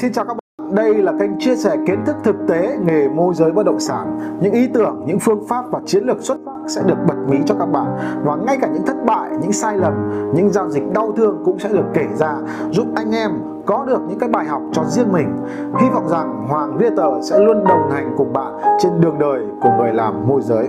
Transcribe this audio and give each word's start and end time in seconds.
Xin 0.00 0.12
chào 0.12 0.24
các 0.24 0.34
bạn, 0.34 0.74
đây 0.74 0.94
là 0.94 1.12
kênh 1.20 1.38
chia 1.38 1.56
sẻ 1.56 1.76
kiến 1.86 2.04
thức 2.06 2.16
thực 2.24 2.36
tế 2.48 2.76
nghề 2.86 3.08
môi 3.08 3.34
giới 3.34 3.52
bất 3.52 3.66
động 3.66 3.80
sản. 3.80 4.18
Những 4.40 4.52
ý 4.52 4.68
tưởng, 4.74 5.02
những 5.06 5.18
phương 5.18 5.46
pháp 5.48 5.64
và 5.70 5.80
chiến 5.86 6.04
lược 6.04 6.20
xuất 6.20 6.36
sắc 6.44 6.52
sẽ 6.68 6.82
được 6.86 6.94
bật 7.08 7.14
mí 7.28 7.36
cho 7.46 7.54
các 7.58 7.66
bạn. 7.66 7.86
Và 8.24 8.36
ngay 8.46 8.58
cả 8.60 8.68
những 8.72 8.86
thất 8.86 8.96
bại, 9.06 9.30
những 9.40 9.52
sai 9.52 9.76
lầm, 9.76 9.92
những 10.34 10.50
giao 10.50 10.70
dịch 10.70 10.82
đau 10.94 11.12
thương 11.16 11.42
cũng 11.44 11.58
sẽ 11.58 11.68
được 11.68 11.84
kể 11.94 12.04
ra 12.14 12.34
giúp 12.70 12.86
anh 12.96 13.14
em 13.14 13.30
có 13.66 13.84
được 13.88 13.98
những 14.08 14.18
cái 14.18 14.28
bài 14.28 14.44
học 14.44 14.62
cho 14.72 14.84
riêng 14.84 15.12
mình. 15.12 15.28
Hy 15.80 15.88
vọng 15.94 16.08
rằng 16.08 16.46
Hoàng 16.48 16.78
Realtor 16.80 17.30
sẽ 17.30 17.38
luôn 17.38 17.64
đồng 17.64 17.90
hành 17.90 18.14
cùng 18.16 18.32
bạn 18.32 18.52
trên 18.78 19.00
đường 19.00 19.18
đời 19.18 19.40
của 19.62 19.70
người 19.78 19.92
làm 19.92 20.28
môi 20.28 20.40
giới. 20.42 20.68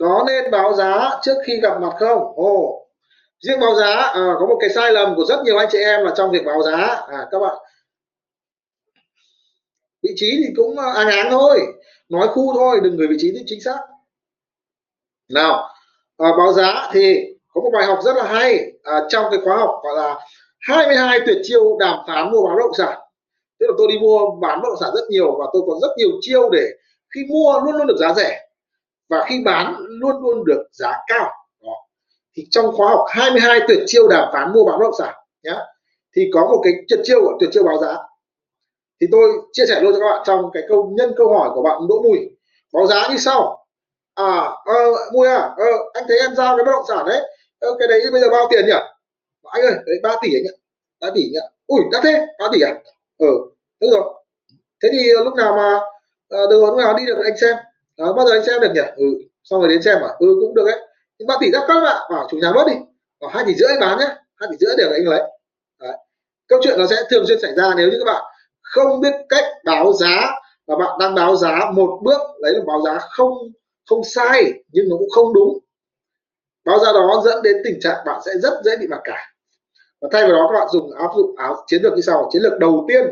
Có 0.00 0.24
nên 0.26 0.50
báo 0.50 0.72
giá 0.72 1.10
trước 1.22 1.34
khi 1.46 1.60
gặp 1.62 1.80
mặt 1.80 1.92
không? 2.00 2.32
Ồ, 2.36 2.86
riêng 3.46 3.60
báo 3.60 3.74
giá 3.74 3.94
à, 3.94 4.34
có 4.40 4.46
một 4.46 4.56
cái 4.60 4.70
sai 4.74 4.92
lầm 4.92 5.14
của 5.16 5.24
rất 5.28 5.38
nhiều 5.44 5.58
anh 5.58 5.68
chị 5.72 5.78
em 5.78 6.04
là 6.04 6.12
trong 6.16 6.30
việc 6.30 6.42
báo 6.46 6.62
giá 6.62 6.76
à, 7.08 7.26
các 7.30 7.38
bạn 7.38 7.56
vị 10.12 10.16
trí 10.16 10.44
thì 10.46 10.52
cũng 10.56 10.78
à, 10.78 10.92
áng 10.96 11.08
áng 11.08 11.30
thôi. 11.30 11.60
Nói 12.08 12.28
khu 12.28 12.54
thôi 12.54 12.80
đừng 12.82 12.96
gửi 12.96 13.06
vị 13.06 13.16
trí 13.18 13.32
thì 13.32 13.42
chính 13.46 13.60
xác. 13.60 13.78
Nào 15.28 15.68
à, 16.16 16.28
báo 16.38 16.52
giá 16.52 16.90
thì 16.92 17.24
có 17.54 17.60
một 17.60 17.70
bài 17.72 17.86
học 17.86 17.98
rất 18.04 18.16
là 18.16 18.24
hay 18.24 18.72
à, 18.82 19.00
trong 19.08 19.24
cái 19.30 19.40
khóa 19.44 19.56
học 19.56 19.80
gọi 19.84 19.96
là 19.96 20.20
22 20.60 21.20
tuyệt 21.26 21.38
chiêu 21.42 21.76
đàm 21.78 21.98
phán 22.08 22.30
mua 22.30 22.46
bán 22.46 22.56
bất 22.56 22.62
động 22.62 22.74
sản. 22.78 22.98
Tức 23.58 23.66
là 23.66 23.74
tôi 23.78 23.88
đi 23.88 23.98
mua 23.98 24.30
bán 24.40 24.62
bất 24.62 24.68
động 24.68 24.78
sản 24.80 24.90
rất 24.94 25.04
nhiều 25.08 25.36
và 25.38 25.46
tôi 25.52 25.62
có 25.66 25.78
rất 25.82 25.90
nhiều 25.96 26.10
chiêu 26.20 26.50
để 26.50 26.68
khi 27.14 27.20
mua 27.28 27.60
luôn 27.64 27.76
luôn 27.76 27.86
được 27.86 27.96
giá 28.00 28.14
rẻ 28.14 28.40
và 29.08 29.24
khi 29.28 29.42
bán 29.44 29.76
luôn 29.78 30.22
luôn 30.22 30.44
được 30.44 30.62
giá 30.72 30.92
cao. 31.06 31.30
Đó. 31.62 31.72
thì 32.36 32.46
trong 32.50 32.76
khóa 32.76 32.88
học 32.88 33.04
22 33.08 33.60
tuyệt 33.68 33.78
chiêu 33.86 34.08
đàm 34.08 34.28
phán 34.32 34.52
mua 34.52 34.64
bán 34.64 34.78
bất 34.78 34.84
động 34.84 34.94
sản 34.98 35.14
nhé 35.44 35.56
thì 36.16 36.30
có 36.34 36.40
một 36.40 36.60
cái 36.64 36.72
tuyệt 36.88 37.00
chiêu 37.04 37.20
tuyệt 37.40 37.50
chiêu 37.52 37.64
báo 37.64 37.78
giá 37.78 37.96
thì 39.02 39.08
tôi 39.12 39.30
chia 39.52 39.66
sẻ 39.66 39.80
luôn 39.80 39.92
cho 39.92 39.98
các 39.98 40.04
bạn 40.04 40.22
trong 40.26 40.50
cái 40.52 40.62
câu 40.68 40.92
nhân 40.96 41.14
câu 41.16 41.28
hỏi 41.28 41.50
của 41.54 41.62
bạn 41.62 41.80
Đỗ 41.88 42.02
Mùi 42.02 42.18
báo 42.72 42.86
giá 42.86 43.08
như 43.10 43.16
sau. 43.16 43.66
À 44.14 44.50
ờ, 44.64 44.74
Mùi 45.12 45.28
à 45.28 45.54
ờ, 45.56 45.66
anh 45.94 46.04
thấy 46.08 46.18
em 46.18 46.34
giao 46.34 46.56
cái 46.56 46.64
bất 46.64 46.72
động 46.72 46.84
sản 46.88 47.06
đấy. 47.06 47.30
Ờ, 47.60 47.68
cái 47.78 47.88
đấy 47.88 48.00
bây 48.12 48.20
giờ 48.20 48.28
bao 48.30 48.46
tiền 48.50 48.66
nhỉ? 48.66 48.72
Anh 49.42 49.62
ơi 49.62 49.72
đấy 49.86 49.96
3 50.02 50.16
tỷ 50.22 50.34
anh 50.34 50.42
ạ. 50.48 50.54
3 51.00 51.10
tỷ 51.14 51.20
nhỉ? 51.20 51.38
Ui 51.66 51.80
đắt 51.92 52.02
thế 52.04 52.26
3 52.38 52.48
tỷ 52.52 52.60
à? 52.60 52.74
Ừ 53.18 53.26
đúng 53.80 53.90
rồi. 53.90 54.14
Thế 54.82 54.88
thì 54.92 54.98
lúc 55.24 55.34
nào 55.34 55.56
mà 55.56 55.80
ờ, 56.28 56.46
được 56.50 56.64
lúc 56.66 56.78
nào 56.78 56.94
đi 56.98 57.06
được 57.06 57.18
anh 57.24 57.36
xem. 57.40 57.56
Đó, 57.96 58.12
bao 58.12 58.26
giờ 58.26 58.32
anh 58.32 58.44
xem 58.44 58.60
được 58.60 58.72
nhỉ? 58.74 58.90
Ừ 58.96 59.04
xong 59.44 59.60
rồi 59.60 59.68
đến 59.68 59.82
xem 59.82 59.98
à 60.02 60.08
ừ 60.18 60.26
cũng 60.40 60.54
được 60.54 60.64
đấy. 60.66 60.80
Nhưng 61.18 61.26
3 61.28 61.34
tỷ 61.40 61.50
đắt 61.50 61.62
quá 61.66 61.80
bạn 61.80 62.02
bảo 62.10 62.28
chủ 62.30 62.36
nhà 62.36 62.52
bớt 62.52 62.66
đi. 62.66 62.74
Bảo 63.20 63.30
hai 63.30 63.44
tỷ 63.46 63.54
rưỡi 63.54 63.68
bán 63.80 63.98
nhé 63.98 64.08
hai 64.36 64.48
tỷ 64.50 64.56
rưỡi 64.60 64.74
để 64.78 64.84
anh 64.92 65.08
lấy. 65.08 65.22
Đấy. 65.80 65.96
câu 66.48 66.60
chuyện 66.62 66.78
nó 66.78 66.86
sẽ 66.86 66.96
thường 67.10 67.26
xuyên 67.26 67.40
xảy 67.40 67.52
ra 67.56 67.74
nếu 67.76 67.90
như 67.90 67.98
các 67.98 68.12
bạn 68.12 68.31
không 68.72 69.00
biết 69.00 69.12
cách 69.28 69.44
báo 69.64 69.92
giá. 69.92 70.30
Và 70.66 70.76
bạn 70.76 70.98
đang 71.00 71.14
báo 71.14 71.36
giá 71.36 71.70
một 71.74 72.00
bước, 72.02 72.20
đấy 72.42 72.52
là 72.52 72.64
báo 72.66 72.82
giá 72.82 72.98
không 73.10 73.32
không 73.86 74.04
sai, 74.04 74.52
nhưng 74.68 74.88
nó 74.88 74.96
cũng 74.98 75.10
không 75.10 75.34
đúng. 75.34 75.58
Báo 76.64 76.78
giá 76.78 76.92
đó 76.92 77.22
dẫn 77.24 77.42
đến 77.42 77.56
tình 77.64 77.80
trạng 77.80 78.04
bạn 78.06 78.20
sẽ 78.26 78.32
rất 78.42 78.52
dễ 78.64 78.76
bị 78.76 78.86
mặc 78.86 79.00
cả 79.04 79.32
và 80.00 80.08
thay 80.12 80.22
vào 80.22 80.32
đó, 80.32 80.48
các 80.52 80.58
bạn 80.58 80.68
dùng 80.72 80.92
áp 80.92 81.08
dụng 81.16 81.36
áo 81.36 81.64
chiến 81.66 81.82
lược 81.82 81.92
như 81.92 82.00
sau. 82.00 82.28
Chiến 82.32 82.42
lược 82.42 82.58
đầu 82.58 82.84
tiên, 82.88 83.04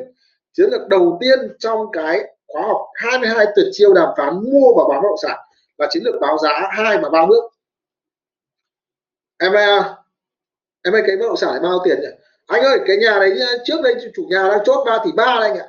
chiến 0.53 0.71
lược 0.71 0.89
đầu 0.89 1.19
tiên 1.21 1.39
trong 1.59 1.79
cái 1.93 2.25
khóa 2.49 2.63
học 2.63 2.81
22 2.95 3.47
tuyệt 3.57 3.67
chiêu 3.73 3.95
đàm 3.95 4.09
phán 4.17 4.35
mua 4.35 4.75
và 4.77 4.85
bán 4.89 5.03
bất 5.03 5.09
động 5.09 5.19
sản 5.23 5.39
là 5.79 5.87
chiến 5.91 6.03
lược 6.05 6.15
báo 6.21 6.39
giá 6.39 6.69
hai 6.71 6.99
và 6.99 7.09
ba 7.09 7.27
bước. 7.27 7.45
Em 9.39 9.53
ơi 9.53 9.81
em 10.85 10.95
ơi 10.95 11.03
cái 11.07 11.17
bất 11.17 11.27
động 11.27 11.37
sản 11.37 11.63
bao 11.63 11.79
tiền 11.85 12.01
nhỉ? 12.01 12.09
Anh 12.51 12.63
ơi, 12.63 12.79
cái 12.87 12.97
nhà 12.97 13.19
đấy 13.19 13.39
trước 13.65 13.81
đây 13.83 13.95
chủ 14.15 14.23
nhà 14.31 14.49
đang 14.49 14.65
chốt 14.65 14.85
3 14.87 14.99
tỷ 15.05 15.13
ba 15.13 15.25
anh 15.25 15.59
ạ. 15.59 15.67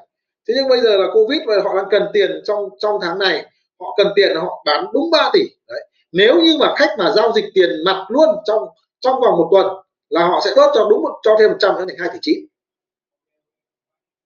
Thế 0.47 0.53
nhưng 0.57 0.69
bây 0.69 0.81
giờ 0.81 0.97
là 0.97 1.07
covid 1.13 1.41
và 1.47 1.55
họ 1.63 1.75
đang 1.75 1.85
cần 1.91 2.07
tiền 2.13 2.41
trong 2.43 2.69
trong 2.79 2.99
tháng 3.01 3.19
này. 3.19 3.45
Họ 3.79 3.93
cần 3.97 4.07
tiền 4.15 4.35
họ 4.35 4.63
bán 4.65 4.85
đúng 4.93 5.11
3 5.11 5.29
tỷ. 5.33 5.39
Đấy. 5.67 5.87
Nếu 6.11 6.41
như 6.41 6.57
mà 6.59 6.73
khách 6.77 6.95
mà 6.97 7.11
giao 7.11 7.31
dịch 7.31 7.45
tiền 7.53 7.69
mặt 7.85 8.05
luôn 8.09 8.29
trong 8.45 8.63
trong 8.99 9.21
vòng 9.21 9.37
một 9.37 9.47
tuần 9.51 9.67
là 10.09 10.27
họ 10.27 10.41
sẽ 10.45 10.51
bớt 10.55 10.71
cho 10.75 10.87
đúng 10.89 11.01
một, 11.01 11.19
cho 11.23 11.35
thêm 11.39 11.49
100 11.49 11.75
nữa 11.75 11.85
thành 11.87 11.97
hai 11.99 12.09
tỷ 12.13 12.19
chín. 12.21 12.45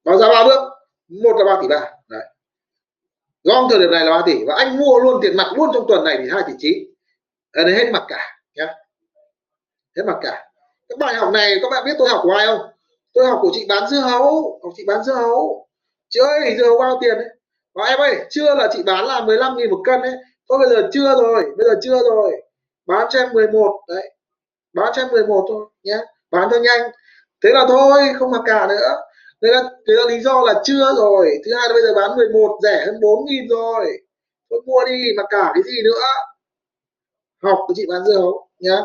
Báo 0.04 0.18
giá 0.18 0.30
ba 0.30 0.46
bước, 0.46 0.60
một 1.08 1.38
là 1.38 1.56
3 1.56 1.62
tỷ 1.62 1.68
ba. 1.68 1.92
Đấy. 2.10 2.24
Gom 3.44 3.68
thời 3.70 3.80
điểm 3.80 3.92
này 3.92 4.06
là 4.06 4.12
3 4.12 4.24
tỷ 4.26 4.46
và 4.48 4.56
anh 4.56 4.78
mua 4.78 5.00
luôn 5.00 5.20
tiền 5.22 5.38
mặt 5.38 5.52
luôn 5.56 5.70
trong 5.74 5.86
tuần 5.88 6.04
này 6.04 6.18
thì 6.18 6.30
hai 6.32 6.44
tỷ 6.48 6.54
chín. 6.58 6.78
Đấy, 7.54 7.74
hết 7.74 7.90
mặt 7.94 8.06
cả 8.08 8.40
nhé 8.56 8.66
hết 9.98 10.04
mặt 10.08 10.18
cả 10.22 10.46
cái 10.90 10.98
bài 11.00 11.16
học 11.16 11.34
này 11.34 11.56
các 11.62 11.68
bạn 11.72 11.86
biết 11.86 11.96
tôi 12.00 12.10
học 12.10 12.20
của 12.24 12.32
ai 12.32 12.46
không? 12.48 12.60
Tôi 13.14 13.26
học 13.26 13.40
của 13.42 13.50
chị 13.54 13.66
bán 13.70 13.90
dưa 13.90 14.00
hấu. 14.00 14.60
Học 14.64 14.74
chị 14.76 14.84
bán 14.88 15.04
dưa 15.04 15.14
hấu. 15.14 15.68
Chị 16.10 16.20
ơi 16.20 16.56
dưa 16.58 16.66
hấu 16.66 16.80
bao 16.80 16.98
tiền 17.02 17.18
đấy? 17.18 17.28
Và 17.74 17.86
em 17.86 18.00
ơi 18.00 18.26
chưa 18.30 18.56
là 18.56 18.70
chị 18.74 18.84
bán 18.84 19.06
là 19.06 19.22
15 19.22 19.58
nghìn 19.58 19.70
một 19.72 19.82
cân 19.86 20.02
đấy. 20.02 20.14
Thôi 20.50 20.60
bây 20.60 20.70
giờ 20.70 20.90
chưa 20.94 21.16
rồi 21.16 21.44
bây 21.58 21.68
giờ 21.68 21.76
chưa 21.82 22.00
rồi. 22.00 22.42
Bán 22.86 23.08
cho 23.10 23.20
em 23.20 23.34
11 23.34 23.82
đấy. 23.88 24.12
Bán 24.74 24.92
cho 24.96 25.02
em 25.02 25.12
11 25.12 25.46
thôi 25.50 25.66
nhé. 25.84 25.98
Bán 26.32 26.48
cho 26.52 26.58
nhanh. 26.60 26.92
Thế 27.44 27.50
là 27.54 27.66
thôi 27.70 28.02
không 28.20 28.32
mặc 28.32 28.42
cả 28.46 28.68
nữa. 28.68 29.02
Thế 29.42 29.50
là, 29.52 29.64
thế 29.64 29.94
là 29.94 30.04
lý 30.08 30.20
do 30.20 30.42
là 30.42 30.62
chưa 30.64 30.94
rồi. 30.96 31.38
Thứ 31.46 31.52
hai 31.56 31.70
là 31.70 31.74
bây 31.74 31.82
giờ 31.82 31.94
bán 31.96 32.18
11 32.18 32.60
rẻ 32.64 32.86
hơn 32.86 33.00
4 33.02 33.26
nghìn 33.26 33.48
rồi. 33.48 33.86
Thôi 34.50 34.62
mua 34.66 34.86
đi 34.86 34.94
mặc 35.18 35.26
cả 35.30 35.52
cái 35.54 35.64
gì 35.64 35.82
nữa. 35.84 36.00
Học 37.44 37.58
của 37.68 37.74
chị 37.78 37.86
bán 37.90 38.06
dưa 38.06 38.18
hấu 38.18 38.50
nhé 38.60 38.78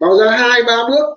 báo 0.00 0.16
giá 0.16 0.30
hai 0.30 0.62
ba 0.62 0.76
bước. 0.88 1.16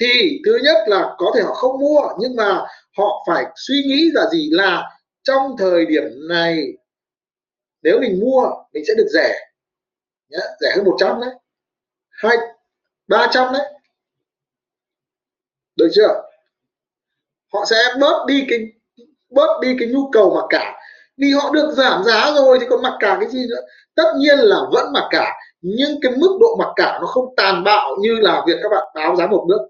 Thì 0.00 0.40
thứ 0.46 0.58
nhất 0.64 0.76
là 0.86 1.14
có 1.18 1.32
thể 1.34 1.42
họ 1.42 1.54
không 1.54 1.78
mua 1.78 2.00
nhưng 2.18 2.36
mà 2.36 2.66
họ 2.98 3.24
phải 3.26 3.44
suy 3.56 3.82
nghĩ 3.86 4.10
là 4.14 4.26
gì? 4.32 4.48
Là 4.52 4.90
trong 5.22 5.56
thời 5.58 5.86
điểm 5.86 6.02
này 6.28 6.64
nếu 7.82 8.00
mình 8.00 8.20
mua 8.20 8.50
mình 8.72 8.84
sẽ 8.88 8.94
được 8.96 9.06
rẻ. 9.14 9.34
Nhá, 10.28 10.38
rẻ 10.60 10.72
hơn 10.76 10.84
100 10.84 11.20
đấy. 11.20 11.30
Hai 12.10 12.36
ba 13.08 13.28
trăm 13.32 13.52
đấy. 13.52 13.72
Được 15.76 15.88
chưa? 15.92 16.22
Họ 17.52 17.64
sẽ 17.64 17.76
bớt 18.00 18.26
đi 18.26 18.46
cái 18.48 18.58
bớt 19.30 19.60
đi 19.60 19.76
cái 19.78 19.88
nhu 19.88 20.10
cầu 20.12 20.34
mặc 20.34 20.46
cả. 20.50 20.80
Vì 21.16 21.32
họ 21.32 21.50
được 21.50 21.72
giảm 21.72 22.04
giá 22.04 22.32
rồi 22.34 22.58
thì 22.60 22.66
còn 22.70 22.82
mặc 22.82 22.96
cả 23.00 23.16
cái 23.20 23.28
gì 23.28 23.46
nữa? 23.48 23.60
Tất 23.94 24.12
nhiên 24.16 24.38
là 24.38 24.56
vẫn 24.72 24.92
mặc 24.92 25.08
cả 25.10 25.34
nhưng 25.66 26.00
cái 26.02 26.12
mức 26.16 26.38
độ 26.40 26.56
mặc 26.58 26.68
cả 26.76 26.98
nó 27.00 27.06
không 27.06 27.34
tàn 27.36 27.64
bạo 27.64 27.96
như 28.00 28.14
là 28.20 28.44
việc 28.46 28.56
các 28.62 28.68
bạn 28.68 28.84
báo 28.94 29.16
giá 29.16 29.26
một 29.26 29.46
nước. 29.48 29.68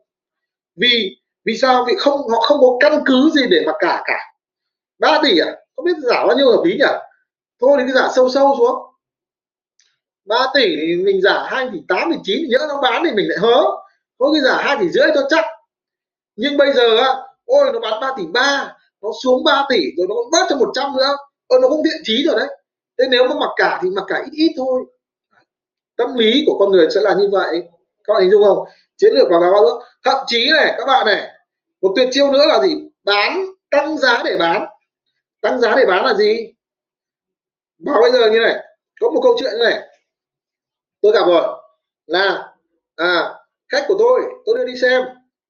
Vì 0.77 1.16
vì 1.44 1.56
sao? 1.56 1.84
Vì 1.88 1.94
không, 1.99 2.28
họ 2.28 2.41
không 2.41 2.60
có 2.60 2.77
căn 2.81 3.03
cứ 3.06 3.31
gì 3.34 3.43
để 3.50 3.62
mặc 3.66 3.77
cả 3.78 4.03
cả. 4.05 4.19
Ba 4.99 5.21
tỷ 5.22 5.38
à? 5.38 5.56
Không 5.77 5.84
biết 5.84 5.97
giả 6.03 6.27
bao 6.27 6.37
nhiêu 6.37 6.50
hợp 6.50 6.62
lý 6.65 6.72
nhỉ? 6.72 6.93
Thôi 7.60 7.77
thì 7.78 7.84
cứ 7.87 7.93
giả 7.93 8.09
sâu 8.15 8.28
sâu 8.28 8.55
xuống. 8.59 8.94
3 10.25 10.47
tỷ 10.55 10.77
thì 10.77 10.97
mình 11.05 11.22
giả 11.22 11.47
2 11.47 11.69
tỷ 11.72 11.78
8 11.88 12.12
tỷ 12.12 12.19
9 12.25 12.49
nhớ 12.50 12.59
nó 12.69 12.81
bán 12.82 13.03
thì 13.05 13.11
mình 13.12 13.28
lại 13.28 13.38
hớ. 13.41 13.65
Có 14.19 14.32
cái 14.32 14.43
giả 14.43 14.56
2 14.62 14.76
tỷ 14.81 14.88
rưỡi 14.88 15.06
cho 15.15 15.26
chắc. 15.31 15.44
Nhưng 16.37 16.56
bây 16.56 16.72
giờ 16.72 16.97
á, 16.97 17.15
ôi, 17.44 17.71
nó 17.72 17.81
bán 17.81 18.00
3 18.00 18.12
tỷ 18.16 18.26
3 18.32 18.76
nó 19.03 19.09
xuống 19.22 19.44
3 19.44 19.66
tỷ 19.69 19.76
rồi 19.97 20.06
nó 20.09 20.15
còn 20.15 20.31
bớt 20.32 20.47
cho 20.49 20.56
100 20.56 20.97
nữa. 20.97 21.16
Ôi 21.47 21.59
nó 21.62 21.69
không 21.69 21.82
thiện 21.84 22.03
trí 22.05 22.25
rồi 22.26 22.37
đấy. 22.38 22.49
Thế 22.99 23.05
nếu 23.11 23.28
mà 23.28 23.34
mặc 23.41 23.50
cả 23.56 23.81
thì 23.82 23.91
mặc 23.91 24.05
cả 24.09 24.16
ít 24.16 24.31
ít 24.32 24.55
thôi 24.56 24.84
tâm 25.97 26.15
lý 26.15 26.44
của 26.47 26.59
con 26.59 26.71
người 26.71 26.91
sẽ 26.94 27.00
là 27.00 27.15
như 27.15 27.28
vậy. 27.32 27.62
Các 28.05 28.15
bạn 28.15 28.22
hình 28.22 28.31
dung 28.31 28.44
không? 28.44 28.59
Chiến 28.97 29.12
lược 29.15 29.28
quảng 29.28 29.43
cáo 29.43 29.53
nữa 29.53 29.81
thậm 30.05 30.16
chí 30.27 30.50
này 30.50 30.75
các 30.78 30.84
bạn 30.87 31.06
này 31.06 31.31
một 31.82 31.93
tuyệt 31.97 32.09
chiêu 32.12 32.32
nữa 32.32 32.47
là 32.47 32.62
gì? 32.62 32.75
Bán 33.05 33.44
tăng 33.71 33.99
giá 33.99 34.22
để 34.25 34.37
bán. 34.38 34.66
Tăng 35.41 35.60
giá 35.60 35.75
để 35.77 35.87
bán 35.87 36.05
là 36.05 36.15
gì? 36.15 36.53
Bảo 37.78 38.00
bây 38.00 38.12
giờ 38.12 38.31
như 38.31 38.38
này 38.41 38.65
có 39.00 39.10
một 39.10 39.21
câu 39.22 39.37
chuyện 39.41 39.53
như 39.53 39.65
này. 39.65 39.81
Tôi 41.00 41.12
gặp 41.12 41.27
rồi 41.27 41.60
là 42.06 42.53
à 42.97 43.34
khách 43.69 43.84
của 43.88 43.97
tôi 43.99 44.22
tôi 44.47 44.59
đưa 44.59 44.65
đi 44.65 44.76
xem. 44.76 45.03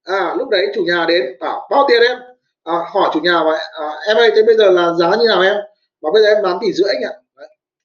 À 0.05 0.35
lúc 0.39 0.49
đấy 0.49 0.67
chủ 0.75 0.85
nhà 0.87 1.05
đến 1.09 1.37
bảo 1.41 1.61
à, 1.61 1.67
bao 1.71 1.87
tiền 1.89 2.03
em? 2.03 2.19
À, 2.65 2.75
hỏi 2.93 3.11
chủ 3.15 3.21
nhà 3.21 3.43
và 3.45 3.59
à, 3.81 3.91
em 4.09 4.17
ơi 4.17 4.33
thế 4.37 4.43
bây 4.43 4.57
giờ 4.57 4.71
là 4.71 4.93
giá 4.93 5.11
như 5.21 5.27
nào 5.29 5.43
em? 5.43 5.57
Và 6.01 6.11
bây 6.13 6.23
giờ 6.23 6.29
em 6.29 6.43
bán 6.43 6.59
tỷ 6.61 6.73
rưỡi 6.73 6.89
anh 6.89 7.03
ạ. 7.03 7.13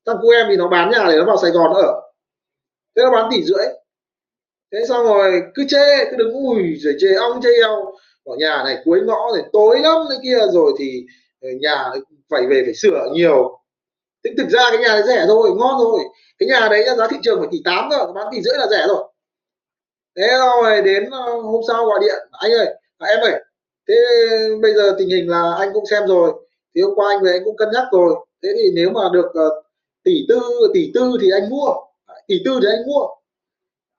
Thằng 0.06 0.18
cu 0.22 0.30
em 0.30 0.46
thì 0.50 0.58
nó 0.58 0.68
bán 0.68 0.90
nhà 0.92 1.06
để 1.08 1.18
nó 1.18 1.26
vào 1.26 1.38
sài 1.38 1.52
gòn 1.52 1.74
nó 1.74 1.82
ở 1.82 2.02
thế 3.00 3.04
nó 3.06 3.12
bán 3.12 3.30
tỷ 3.32 3.44
rưỡi. 3.44 3.66
Thế 4.72 4.80
xong 4.90 5.06
rồi 5.06 5.42
cứ 5.56 5.66
chê 5.70 6.06
cứ 6.12 6.18
đứng 6.18 6.34
ui 6.34 6.76
rồi 6.80 6.96
chê 7.00 7.14
ong 7.14 7.42
chê 7.44 7.50
eo 7.50 7.94
ở 8.26 8.36
nhà 8.36 8.64
này 8.66 8.78
cuối 8.86 9.02
ngõ 9.06 9.32
rồi 9.32 9.44
tối 9.54 9.80
lắm 9.80 9.98
này 10.10 10.18
kia 10.24 10.38
rồi 10.54 10.74
thì 10.80 11.06
ờ, 11.42 11.50
nhà 11.62 11.90
phải 12.30 12.48
về 12.48 12.62
phải 12.66 12.74
sửa 12.74 13.10
nhiều. 13.14 13.60
Thế 14.24 14.32
thực 14.38 14.50
ra 14.50 14.64
cái 14.72 14.78
nhà 14.78 14.88
này 14.88 15.04
rẻ 15.08 15.26
thôi 15.28 15.50
ngon 15.58 15.80
rồi 15.80 16.00
cái 16.40 16.50
nhà 16.50 16.68
đấy 16.70 16.86
giá 16.98 17.08
thị 17.08 17.18
trường 17.24 17.40
phải 17.40 17.48
tỷ 17.52 17.62
tám 17.66 17.90
rồi 17.90 18.14
bán 18.16 18.28
tỷ 18.32 18.42
rưỡi 18.42 18.58
là 18.58 18.68
rẻ 18.72 18.88
rồi. 18.88 19.04
Thế 20.18 20.28
rồi 20.38 20.82
đến 20.82 21.10
ờ, 21.12 21.42
hôm 21.42 21.62
sau 21.68 21.86
gọi 21.86 22.00
điện 22.02 22.16
anh 22.32 22.52
ơi 22.52 22.68
à, 22.98 23.08
em 23.08 23.20
ơi 23.20 23.42
thế 23.88 23.96
bây 24.62 24.74
giờ 24.74 24.96
tình 24.98 25.10
hình 25.10 25.30
là 25.30 25.56
anh 25.60 25.70
cũng 25.74 25.86
xem 25.86 26.08
rồi 26.08 26.34
thì 26.76 26.82
hôm 26.82 26.96
qua 26.96 27.08
anh 27.16 27.24
về 27.24 27.32
anh 27.32 27.42
cũng 27.46 27.58
cân 27.58 27.70
nhắc 27.74 27.84
rồi. 27.92 28.26
Thế 28.44 28.50
thì 28.56 28.72
nếu 28.76 28.90
mà 28.90 29.02
được 29.14 29.32
ờ, 29.34 29.62
tỷ 30.04 30.26
tư 30.30 30.40
tỷ 30.74 30.92
tư 30.94 31.12
thì 31.22 31.30
anh 31.32 31.50
mua 31.50 31.74
tỷ 32.30 32.36
tư 32.46 32.60
thì 32.62 32.68
anh 32.72 32.86
mua. 32.88 33.08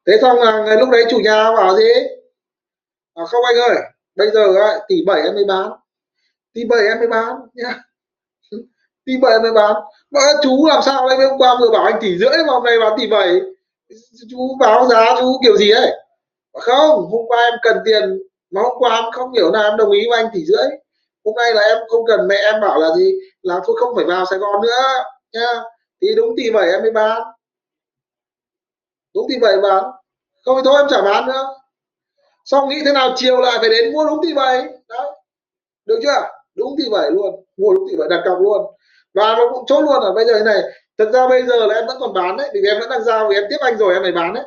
Thế 0.06 0.18
xong 0.20 0.38
là 0.38 0.62
ngày 0.66 0.76
lúc 0.76 0.88
đấy 0.90 1.04
chủ 1.10 1.18
nhà 1.18 1.52
bảo 1.56 1.76
gì? 1.76 1.88
À, 3.14 3.24
không 3.24 3.44
anh 3.44 3.56
ơi 3.56 3.76
bây 4.16 4.30
giờ 4.30 4.46
tỷ 4.88 5.04
bảy 5.06 5.22
em 5.22 5.34
mới 5.34 5.44
bán. 5.44 5.70
Tỷ 6.52 6.64
bảy 6.64 6.86
em 6.86 6.98
mới 6.98 7.08
bán 7.08 7.36
nhá. 7.54 7.74
Tỷ 9.04 9.12
bảy 9.22 9.32
em 9.32 9.42
mới 9.42 9.52
bán. 9.52 9.74
Mà 10.10 10.20
chú 10.42 10.66
làm 10.66 10.82
sao 10.82 11.08
đây 11.08 11.28
hôm 11.28 11.38
qua 11.38 11.56
vừa 11.60 11.70
bảo 11.70 11.84
anh 11.84 11.98
tỷ 12.00 12.18
rưỡi 12.18 12.30
mà 12.46 12.52
hôm 12.52 12.64
nay 12.64 12.78
bán 12.80 12.92
tỷ 12.98 13.06
bảy, 13.06 13.40
chú 14.30 14.56
báo 14.60 14.86
giá 14.88 15.14
chú 15.20 15.40
kiểu 15.44 15.56
gì 15.56 15.70
ấy? 15.70 15.90
Không 16.52 17.10
hôm 17.10 17.26
qua 17.28 17.42
em 17.50 17.58
cần 17.62 17.76
tiền 17.84 18.18
mà 18.50 18.60
hôm 18.62 18.72
qua 18.78 18.94
em 18.94 19.04
không 19.12 19.32
hiểu 19.32 19.52
là 19.52 19.62
em 19.62 19.76
đồng 19.76 19.90
ý 19.90 20.06
với 20.10 20.22
anh 20.22 20.30
tỷ 20.32 20.44
rưỡi. 20.44 20.66
Hôm 21.24 21.34
nay 21.36 21.54
là 21.54 21.62
em 21.62 21.78
không 21.88 22.06
cần 22.06 22.28
mẹ 22.28 22.36
em 22.36 22.60
bảo 22.60 22.80
là 22.80 22.88
gì? 22.96 23.14
Là 23.42 23.60
thôi 23.66 23.76
không 23.80 23.96
phải 23.96 24.04
vào 24.04 24.24
Sài 24.30 24.38
Gòn 24.38 24.62
nữa 24.62 25.04
nha 25.32 25.62
thì 26.02 26.08
đúng 26.16 26.34
tỷ 26.36 26.50
bảy 26.50 26.70
em 26.70 26.82
mới 26.82 26.90
bán 26.90 27.22
đúng 29.14 29.26
thì 29.30 29.38
vậy 29.40 29.56
bán 29.62 29.84
không 30.44 30.56
thì 30.56 30.62
thôi 30.64 30.74
em 30.80 30.86
chả 30.90 31.02
bán 31.02 31.26
nữa. 31.26 31.44
Xong 32.44 32.68
nghĩ 32.68 32.82
thế 32.84 32.92
nào 32.92 33.12
chiều 33.16 33.40
lại 33.40 33.56
phải 33.60 33.68
đến 33.68 33.92
mua 33.92 34.04
đúng 34.04 34.20
thì 34.26 34.32
vậy, 34.32 34.62
đấy. 34.88 35.06
Được 35.86 36.00
chưa? 36.02 36.28
Đúng 36.54 36.74
thì 36.78 36.84
vậy 36.90 37.10
luôn. 37.10 37.44
Mua 37.56 37.72
đúng 37.74 37.86
thì 37.90 37.96
vậy 37.96 38.08
đặt 38.10 38.22
cọc 38.24 38.38
luôn. 38.40 38.66
Và 39.14 39.34
nó 39.38 39.50
cũng 39.52 39.66
chốt 39.66 39.80
luôn 39.80 40.02
ở 40.02 40.12
bây 40.12 40.24
giờ 40.24 40.38
thế 40.38 40.44
này. 40.44 40.62
Thật 40.98 41.10
ra 41.12 41.28
bây 41.28 41.46
giờ 41.46 41.66
là 41.66 41.74
em 41.74 41.86
vẫn 41.86 41.96
còn 42.00 42.12
bán 42.12 42.36
đấy 42.36 42.50
vì 42.54 42.60
em 42.60 42.80
vẫn 42.80 42.90
đang 42.90 43.04
giao 43.04 43.28
vì 43.28 43.34
em 43.34 43.44
tiếp 43.50 43.56
anh 43.60 43.76
rồi 43.78 43.94
em 43.94 44.02
phải 44.02 44.12
bán 44.12 44.34
đấy. 44.34 44.44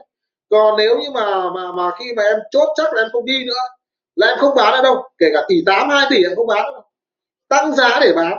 Còn 0.50 0.77
nếu 0.77 0.98
như 0.98 1.12
mà 1.12 1.50
mà 1.50 1.71
mà 1.71 1.92
khi 2.00 2.13
mà 2.16 2.24
em 2.24 2.39
chốt 2.51 2.74
chắc 2.75 2.94
là 2.94 3.01
em 3.01 3.09
không 3.12 3.25
đi 3.25 3.45
nữa 3.45 3.54
là 4.16 4.27
em 4.27 4.38
không 4.39 4.56
bán 4.56 4.74
nữa 4.74 4.81
đâu. 4.83 5.04
Kể 5.18 5.30
cả 5.33 5.44
tỷ 5.48 5.63
8 5.66 5.89
2 5.89 6.07
tỷ 6.09 6.24
em 6.24 6.36
không 6.36 6.48
bán 6.48 6.63
đâu. 6.74 6.81
Tăng 7.50 7.75
giá 7.75 8.00
để 8.01 8.13
bán. 8.16 8.33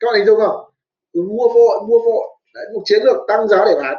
Các 0.00 0.06
bạn 0.06 0.14
hình 0.14 0.26
dung 0.26 0.40
không? 0.40 0.70
Mua 1.14 1.48
vội 1.48 1.80
mua 1.86 1.98
vội. 1.98 2.28
Đấy 2.54 2.64
một 2.74 2.82
chiến 2.84 3.02
lược 3.04 3.16
tăng 3.28 3.48
giá 3.48 3.64
để 3.64 3.74
bán 3.82 3.94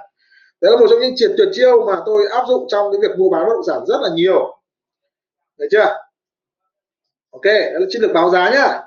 đấy 0.61 0.71
là 0.71 0.77
một 0.77 0.85
trong 0.89 0.99
những 0.99 1.13
triệt 1.15 1.31
tuyệt 1.37 1.47
chiêu 1.51 1.85
mà 1.85 2.01
tôi 2.05 2.27
áp 2.31 2.43
dụng 2.47 2.65
trong 2.67 2.91
cái 2.91 3.01
việc 3.01 3.19
mua 3.19 3.29
bán 3.29 3.45
bất 3.45 3.53
động 3.53 3.63
sản 3.67 3.85
rất 3.87 3.97
là 4.01 4.09
nhiều. 4.13 4.57
Được 5.57 5.67
chưa? 5.71 5.97
Ok, 7.31 7.45
đó 7.45 7.79
là 7.79 7.85
chiến 7.89 8.01
lược 8.01 8.11
báo 8.13 8.29
giá 8.29 8.49
nhá. 8.49 8.81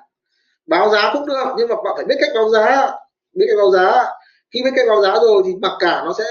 Báo 0.67 0.91
giá 0.91 1.11
cũng 1.12 1.26
được, 1.26 1.44
nhưng 1.56 1.69
mà 1.69 1.75
bạn 1.85 1.93
phải 1.97 2.05
biết 2.05 2.17
cách 2.21 2.31
báo 2.35 2.49
giá. 2.49 2.91
Biết 3.32 3.47
cách 3.49 3.59
báo 3.59 3.71
giá. 3.71 4.05
Khi 4.50 4.61
biết 4.65 4.71
cách 4.76 4.87
báo 4.88 5.03
giá 5.03 5.15
rồi 5.15 5.43
thì 5.47 5.55
mặc 5.62 5.73
cả 5.79 6.03
nó 6.05 6.12
sẽ 6.19 6.25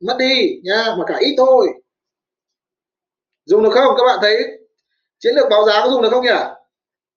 mất 0.00 0.14
đi 0.18 0.60
nha 0.64 0.94
mặc 0.98 1.04
cả 1.06 1.16
ít 1.18 1.34
thôi. 1.38 1.68
Dùng 3.44 3.62
được 3.62 3.70
không? 3.72 3.94
Các 3.98 4.04
bạn 4.06 4.18
thấy 4.22 4.58
chiến 5.18 5.34
lược 5.34 5.48
báo 5.50 5.64
giá 5.66 5.80
có 5.84 5.90
dùng 5.90 6.02
được 6.02 6.08
không 6.12 6.24
nhỉ? 6.24 6.40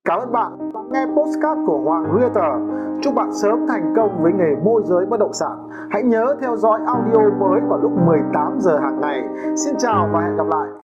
Cảm 0.04 0.20
ơn 0.20 0.32
bạn. 0.32 0.72
Đã 0.74 0.80
nghe 0.92 1.06
postcard 1.16 1.62
của 1.68 1.78
Hoàng 1.78 2.04
Realtor. 2.20 2.87
Chúc 3.02 3.16
bạn 3.16 3.34
sớm 3.34 3.68
thành 3.68 3.94
công 3.96 4.24
với 4.24 4.32
nghề 4.34 4.56
môi 4.64 4.82
giới 4.86 5.06
bất 5.06 5.20
động 5.20 5.34
sản. 5.34 5.70
Hãy 5.90 6.04
nhớ 6.04 6.36
theo 6.42 6.56
dõi 6.56 6.80
audio 6.86 7.30
mới 7.40 7.62
vào 7.70 7.80
lúc 7.80 7.92
18 8.06 8.58
giờ 8.60 8.78
hàng 8.78 9.02
ngày. 9.02 9.24
Xin 9.66 9.76
chào 9.78 10.10
và 10.14 10.22
hẹn 10.22 10.38
gặp 10.38 10.48
lại. 10.48 10.68